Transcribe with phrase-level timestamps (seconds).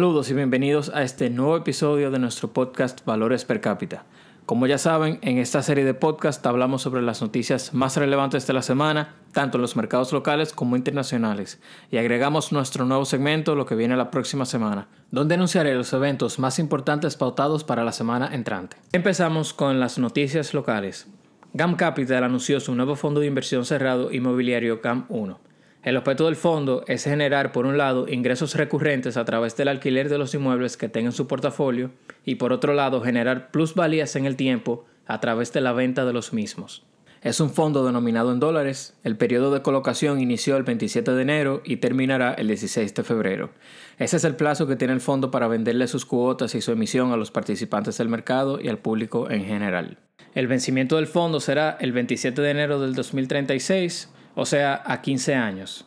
[0.00, 4.06] Saludos y bienvenidos a este nuevo episodio de nuestro podcast Valores per cápita.
[4.46, 8.54] Como ya saben, en esta serie de podcast hablamos sobre las noticias más relevantes de
[8.54, 11.60] la semana, tanto en los mercados locales como internacionales,
[11.90, 16.38] y agregamos nuestro nuevo segmento, lo que viene la próxima semana, donde anunciaré los eventos
[16.38, 18.78] más importantes pautados para la semana entrante.
[18.92, 21.08] Empezamos con las noticias locales.
[21.52, 25.49] GAM Capital anunció su nuevo fondo de inversión cerrado inmobiliario GAM 1
[25.82, 30.10] el objeto del fondo es generar, por un lado, ingresos recurrentes a través del alquiler
[30.10, 31.90] de los inmuebles que tengan su portafolio
[32.24, 36.12] y, por otro lado, generar plusvalías en el tiempo a través de la venta de
[36.12, 36.84] los mismos.
[37.22, 38.94] Es un fondo denominado en dólares.
[39.04, 43.50] El periodo de colocación inició el 27 de enero y terminará el 16 de febrero.
[43.98, 47.12] Ese es el plazo que tiene el fondo para venderle sus cuotas y su emisión
[47.12, 49.98] a los participantes del mercado y al público en general.
[50.34, 54.10] El vencimiento del fondo será el 27 de enero del 2036
[54.40, 55.84] o sea, a 15 años.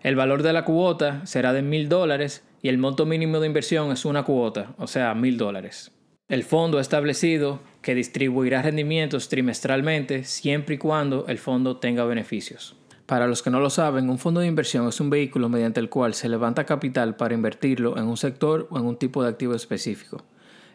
[0.00, 3.92] El valor de la cuota será de mil dólares y el monto mínimo de inversión
[3.92, 5.92] es una cuota, o sea, mil dólares.
[6.26, 12.74] El fondo ha establecido que distribuirá rendimientos trimestralmente siempre y cuando el fondo tenga beneficios.
[13.04, 15.90] Para los que no lo saben, un fondo de inversión es un vehículo mediante el
[15.90, 19.54] cual se levanta capital para invertirlo en un sector o en un tipo de activo
[19.54, 20.24] específico.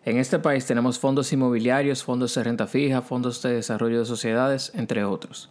[0.03, 4.71] En este país tenemos fondos inmobiliarios, fondos de renta fija, fondos de desarrollo de sociedades,
[4.75, 5.49] entre otros.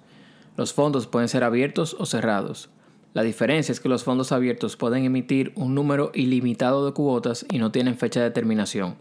[0.57, 2.71] Los fondos pueden ser abiertos o cerrados.
[3.13, 7.59] La diferencia es que los fondos abiertos pueden emitir un número ilimitado de cuotas y
[7.59, 8.97] no tienen fecha de terminación.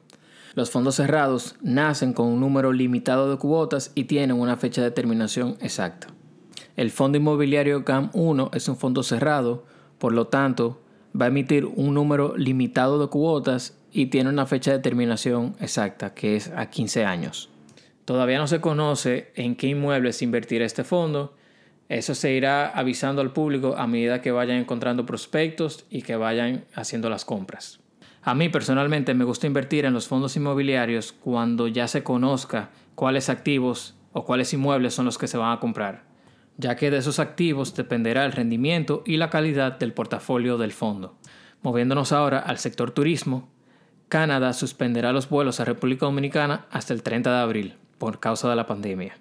[0.55, 4.91] Los fondos cerrados nacen con un número limitado de cuotas y tienen una fecha de
[4.91, 6.07] terminación exacta.
[6.75, 9.65] El fondo inmobiliario GAM 1 es un fondo cerrado,
[9.97, 10.81] por lo tanto,
[11.19, 16.13] va a emitir un número limitado de cuotas y tiene una fecha de terminación exacta,
[16.15, 17.49] que es a 15 años.
[18.05, 21.35] Todavía no se conoce en qué inmuebles invertirá este fondo,
[21.97, 26.65] eso se irá avisando al público a medida que vayan encontrando prospectos y que vayan
[26.75, 27.79] haciendo las compras.
[28.21, 33.29] A mí personalmente me gusta invertir en los fondos inmobiliarios cuando ya se conozca cuáles
[33.29, 36.05] activos o cuáles inmuebles son los que se van a comprar,
[36.57, 41.17] ya que de esos activos dependerá el rendimiento y la calidad del portafolio del fondo.
[41.63, 43.49] Moviéndonos ahora al sector turismo,
[44.07, 48.55] Canadá suspenderá los vuelos a República Dominicana hasta el 30 de abril por causa de
[48.55, 49.17] la pandemia.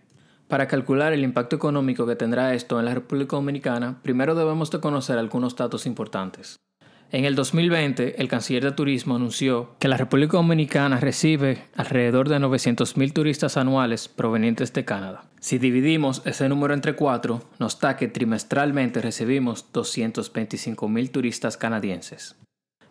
[0.53, 4.81] Para calcular el impacto económico que tendrá esto en la República Dominicana, primero debemos de
[4.81, 6.57] conocer algunos datos importantes.
[7.11, 12.37] En el 2020, el canciller de turismo anunció que la República Dominicana recibe alrededor de
[12.37, 15.25] 900.000 turistas anuales provenientes de Canadá.
[15.41, 22.37] Si dividimos ese número entre cuatro, nos da que trimestralmente recibimos 225.000 turistas canadienses.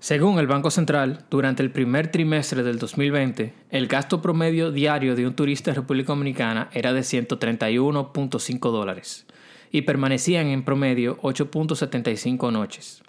[0.01, 5.27] Según el Banco Central, durante el primer trimestre del 2020, el gasto promedio diario de
[5.27, 9.27] un turista en República Dominicana era de 131.5 dólares
[9.71, 13.03] y permanecían en promedio 8.75 noches.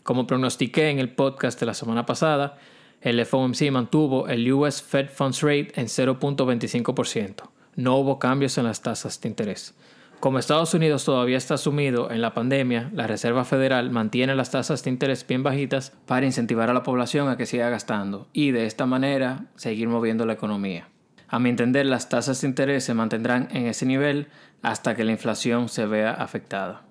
[0.01, 2.57] Como pronostiqué en el podcast de la semana pasada,
[3.01, 7.44] el FOMC mantuvo el US Fed Funds Rate en 0.25%.
[7.75, 9.75] No hubo cambios en las tasas de interés.
[10.19, 14.83] Como Estados Unidos todavía está sumido en la pandemia, la Reserva Federal mantiene las tasas
[14.83, 18.66] de interés bien bajitas para incentivar a la población a que siga gastando y de
[18.66, 20.89] esta manera seguir moviendo la economía.
[21.30, 24.27] A mi entender, las tasas de interés se mantendrán en ese nivel
[24.62, 26.81] hasta que la inflación se vea afectada.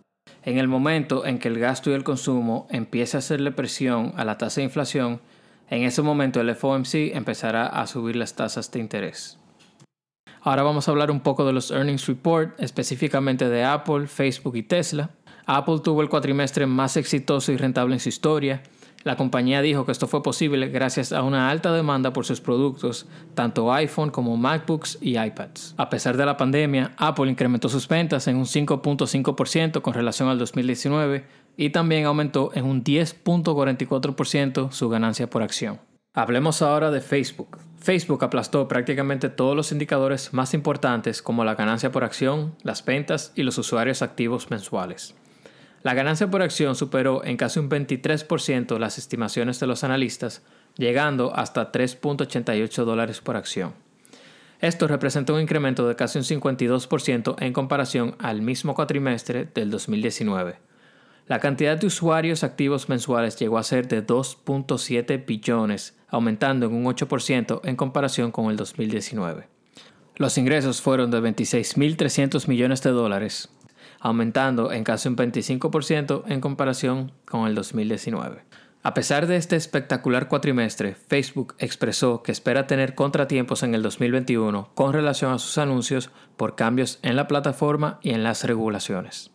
[0.42, 4.25] En el momento en que el gasto y el consumo empiece a hacerle presión a
[4.25, 5.20] la tasa de inflación,
[5.69, 9.38] en ese momento el FOMC empezará a subir las tasas de interés.
[10.43, 14.62] Ahora vamos a hablar un poco de los earnings report, específicamente de Apple, Facebook y
[14.62, 15.11] Tesla.
[15.46, 18.62] Apple tuvo el cuatrimestre más exitoso y rentable en su historia,
[19.05, 23.06] la compañía dijo que esto fue posible gracias a una alta demanda por sus productos,
[23.35, 25.75] tanto iPhone como MacBooks y iPads.
[25.76, 30.38] A pesar de la pandemia, Apple incrementó sus ventas en un 5.5% con relación al
[30.38, 31.25] 2019
[31.56, 35.79] y también aumentó en un 10.44% su ganancia por acción.
[36.18, 37.58] Hablemos ahora de Facebook.
[37.78, 43.30] Facebook aplastó prácticamente todos los indicadores más importantes como la ganancia por acción, las ventas
[43.36, 45.14] y los usuarios activos mensuales.
[45.84, 50.42] La ganancia por acción superó en casi un 23% las estimaciones de los analistas,
[50.76, 53.74] llegando hasta 3.88 dólares por acción.
[54.60, 60.67] Esto representa un incremento de casi un 52% en comparación al mismo cuatrimestre del 2019.
[61.28, 66.86] La cantidad de usuarios activos mensuales llegó a ser de 2.7 billones, aumentando en un
[66.86, 69.46] 8% en comparación con el 2019.
[70.16, 73.50] Los ingresos fueron de 26.300 millones de dólares,
[74.00, 78.44] aumentando en casi un 25% en comparación con el 2019.
[78.82, 84.70] A pesar de este espectacular cuatrimestre, Facebook expresó que espera tener contratiempos en el 2021
[84.75, 89.30] con relación a sus anuncios por cambios en la plataforma y en las regulaciones.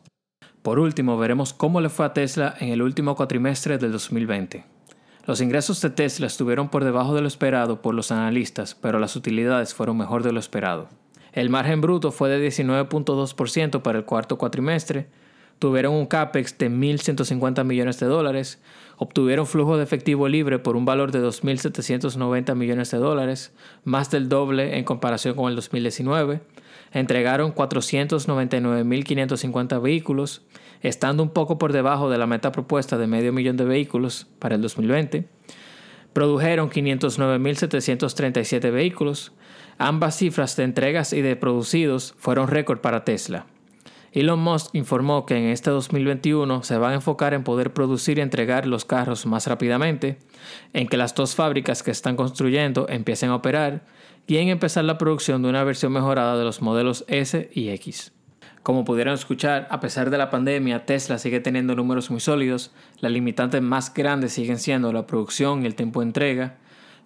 [0.64, 4.64] Por último, veremos cómo le fue a Tesla en el último cuatrimestre del 2020.
[5.26, 9.18] Los ingresos de Tesla estuvieron por debajo de lo esperado por los analistas, pero las
[9.18, 10.88] utilidades fueron mejor de lo esperado.
[11.34, 15.08] El margen bruto fue de 19.2% para el cuarto cuatrimestre.
[15.60, 18.62] Tuvieron un CAPEX de 1.150 millones de dólares.
[18.96, 23.52] Obtuvieron flujo de efectivo libre por un valor de 2.790 millones de dólares,
[23.84, 26.40] más del doble en comparación con el 2019.
[26.94, 30.44] Entregaron 499.550 vehículos,
[30.82, 34.56] estando un poco por debajo de la meta propuesta de medio millón de vehículos para
[34.56, 35.28] el 2020.
[36.14, 39.34] Produjeron 509.737 vehículos,
[39.78, 43.48] Ambas cifras de entregas y de producidos fueron récord para Tesla.
[44.12, 48.22] Elon Musk informó que en este 2021 se va a enfocar en poder producir y
[48.22, 50.20] entregar los carros más rápidamente,
[50.74, 53.84] en que las dos fábricas que están construyendo empiecen a operar
[54.28, 58.14] y en empezar la producción de una versión mejorada de los modelos S y X.
[58.64, 63.12] Como pudieron escuchar, a pesar de la pandemia, Tesla sigue teniendo números muy sólidos, las
[63.12, 66.58] limitantes más grandes siguen siendo la producción y el tiempo de entrega,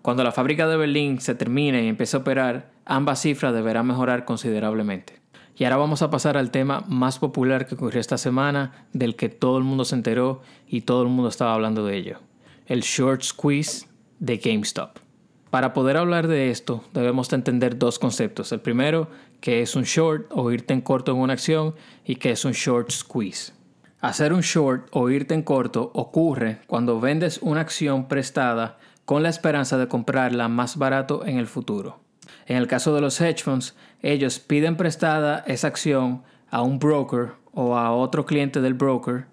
[0.04, 4.24] cuando la fábrica de Berlín se termine y empiece a operar, ambas cifras deberán mejorar
[4.24, 5.20] considerablemente.
[5.58, 9.28] Y ahora vamos a pasar al tema más popular que ocurrió esta semana, del que
[9.28, 12.20] todo el mundo se enteró y todo el mundo estaba hablando de ello.
[12.68, 13.88] El short squeeze
[14.20, 15.07] de GameStop.
[15.50, 18.52] Para poder hablar de esto, debemos entender dos conceptos.
[18.52, 19.10] El primero,
[19.40, 22.52] que es un short o irte en corto en una acción, y que es un
[22.52, 23.54] short squeeze.
[24.02, 29.30] Hacer un short o irte en corto ocurre cuando vendes una acción prestada con la
[29.30, 32.00] esperanza de comprarla más barato en el futuro.
[32.46, 37.32] En el caso de los hedge funds, ellos piden prestada esa acción a un broker
[37.54, 39.26] o a otro cliente del broker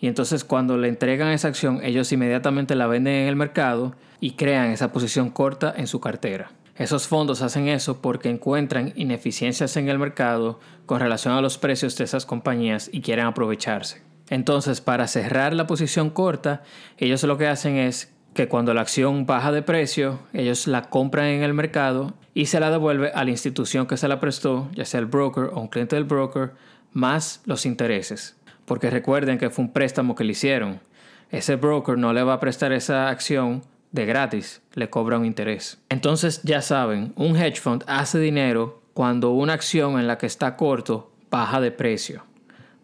[0.00, 4.32] y entonces cuando le entregan esa acción ellos inmediatamente la venden en el mercado y
[4.32, 6.50] crean esa posición corta en su cartera.
[6.76, 11.96] Esos fondos hacen eso porque encuentran ineficiencias en el mercado con relación a los precios
[11.96, 14.02] de esas compañías y quieren aprovecharse.
[14.28, 16.62] Entonces, para cerrar la posición corta,
[16.98, 21.26] ellos lo que hacen es que cuando la acción baja de precio, ellos la compran
[21.26, 24.84] en el mercado y se la devuelve a la institución que se la prestó, ya
[24.84, 26.52] sea el broker o un cliente del broker,
[26.92, 28.35] más los intereses.
[28.66, 30.80] Porque recuerden que fue un préstamo que le hicieron.
[31.30, 35.78] Ese broker no le va a prestar esa acción de gratis, le cobra un interés.
[35.88, 40.56] Entonces ya saben, un hedge fund hace dinero cuando una acción en la que está
[40.56, 42.24] corto baja de precio.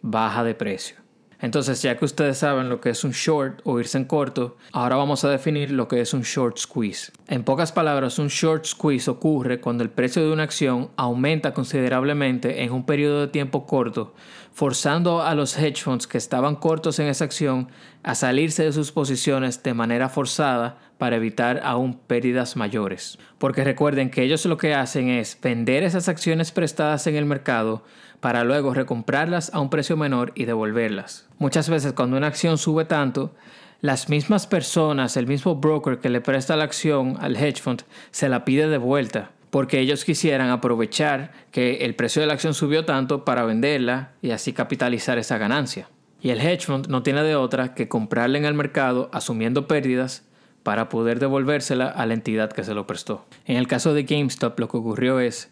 [0.01, 1.02] Baja de precio.
[1.43, 4.95] Entonces, ya que ustedes saben lo que es un short o irse en corto, ahora
[4.95, 7.11] vamos a definir lo que es un short squeeze.
[7.27, 12.63] En pocas palabras, un short squeeze ocurre cuando el precio de una acción aumenta considerablemente
[12.63, 14.15] en un periodo de tiempo corto,
[14.53, 17.69] forzando a los hedge funds que estaban cortos en esa acción
[18.05, 23.19] a salirse de sus posiciones de manera forzada para evitar aún pérdidas mayores.
[23.39, 27.83] Porque recuerden que ellos lo que hacen es vender esas acciones prestadas en el mercado
[28.21, 31.29] para luego recomprarlas a un precio menor y devolverlas.
[31.39, 33.35] Muchas veces cuando una acción sube tanto,
[33.81, 37.83] las mismas personas, el mismo broker que le presta la acción al hedge fund,
[38.13, 42.55] se la pide de vuelta, porque ellos quisieran aprovechar que el precio de la acción
[42.55, 45.89] subió tanto para venderla y así capitalizar esa ganancia.
[46.21, 50.29] Y el hedge fund no tiene de otra que comprarla en el mercado asumiendo pérdidas
[50.63, 53.25] para poder devolvérsela a la entidad que se lo prestó.
[53.47, 55.51] En el caso de GameStop lo que ocurrió es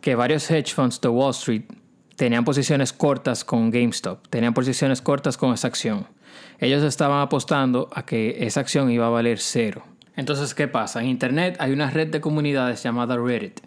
[0.00, 1.64] que varios hedge funds de Wall Street
[2.16, 6.06] tenían posiciones cortas con GameStop, tenían posiciones cortas con esa acción.
[6.58, 9.84] Ellos estaban apostando a que esa acción iba a valer cero.
[10.16, 11.00] Entonces, ¿qué pasa?
[11.00, 13.60] En Internet hay una red de comunidades llamada Reddit.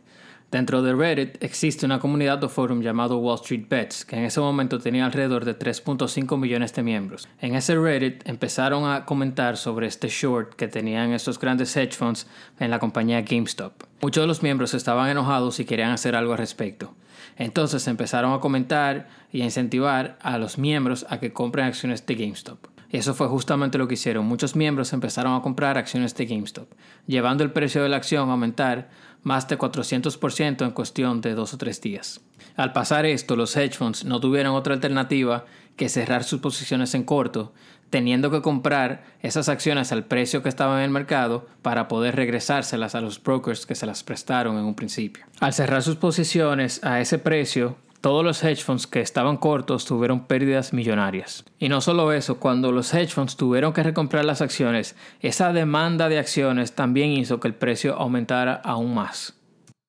[0.54, 4.40] Dentro de Reddit existe una comunidad o forum llamado Wall Street Bets, que en ese
[4.40, 7.28] momento tenía alrededor de 3.5 millones de miembros.
[7.42, 12.28] En ese Reddit empezaron a comentar sobre este short que tenían estos grandes hedge funds
[12.60, 13.74] en la compañía GameStop.
[14.04, 16.94] Muchos de los miembros estaban enojados y querían hacer algo al respecto.
[17.36, 22.14] Entonces empezaron a comentar y a incentivar a los miembros a que compren acciones de
[22.14, 22.60] GameStop.
[22.92, 24.28] Y eso fue justamente lo que hicieron.
[24.28, 26.68] Muchos miembros empezaron a comprar acciones de GameStop,
[27.08, 28.92] llevando el precio de la acción a aumentar
[29.24, 32.22] más de 400% en cuestión de dos o tres días.
[32.56, 37.04] Al pasar esto, los hedge funds no tuvieron otra alternativa que cerrar sus posiciones en
[37.04, 37.54] corto,
[37.90, 42.96] teniendo que comprar esas acciones al precio que estaba en el mercado para poder regresárselas
[42.96, 45.26] a los brokers que se las prestaron en un principio.
[45.40, 50.28] Al cerrar sus posiciones a ese precio, todos los hedge funds que estaban cortos tuvieron
[50.28, 51.46] pérdidas millonarias.
[51.58, 56.10] Y no solo eso, cuando los hedge funds tuvieron que recomprar las acciones, esa demanda
[56.10, 59.40] de acciones también hizo que el precio aumentara aún más.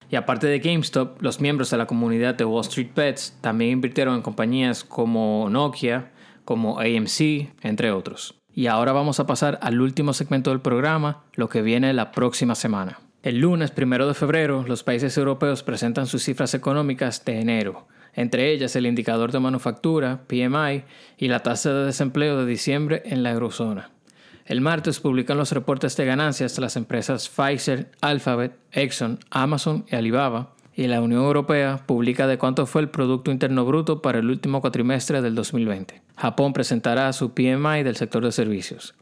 [0.09, 4.15] Y aparte de GameStop, los miembros de la comunidad de Wall Street Bets también invirtieron
[4.15, 6.13] en compañías como Nokia,
[6.45, 8.37] como AMC, entre otros.
[8.53, 12.55] Y ahora vamos a pasar al último segmento del programa, lo que viene la próxima
[12.55, 13.01] semana.
[13.25, 18.53] El lunes primero de febrero, los países europeos presentan sus cifras económicas de enero entre
[18.53, 20.85] ellas el indicador de manufactura, PMI,
[21.19, 23.91] y la tasa de desempleo de diciembre en la eurozona.
[24.47, 29.97] El martes publican los reportes de ganancias de las empresas Pfizer, Alphabet, Exxon, Amazon y
[29.97, 34.29] Alibaba, y la Unión Europea publica de cuánto fue el Producto Interno Bruto para el
[34.29, 36.03] último cuatrimestre del 2020.
[36.17, 38.95] Japón presentará su PMI del sector de servicios.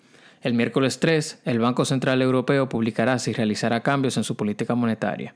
[0.42, 5.35] El miércoles 3, el Banco Central Europeo publicará si realizará cambios en su política monetaria.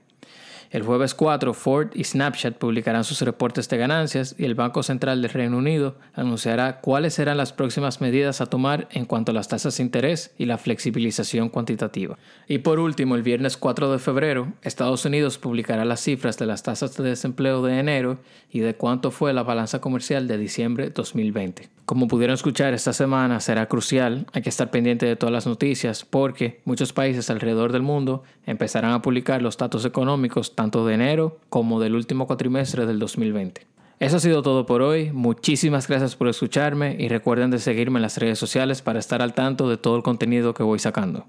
[0.70, 5.22] El jueves 4, Ford y Snapchat publicarán sus reportes de ganancias y el Banco Central
[5.22, 9.48] del Reino Unido anunciará cuáles serán las próximas medidas a tomar en cuanto a las
[9.48, 12.18] tasas de interés y la flexibilización cuantitativa.
[12.48, 16.62] Y por último, el viernes 4 de febrero, Estados Unidos publicará las cifras de las
[16.62, 18.18] tasas de desempleo de enero
[18.50, 21.75] y de cuánto fue la balanza comercial de diciembre 2020.
[21.86, 26.04] Como pudieron escuchar, esta semana será crucial, hay que estar pendiente de todas las noticias
[26.04, 31.38] porque muchos países alrededor del mundo empezarán a publicar los datos económicos tanto de enero
[31.48, 33.68] como del último cuatrimestre del 2020.
[34.00, 38.02] Eso ha sido todo por hoy, muchísimas gracias por escucharme y recuerden de seguirme en
[38.02, 41.28] las redes sociales para estar al tanto de todo el contenido que voy sacando.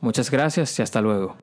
[0.00, 1.38] Muchas gracias y hasta luego.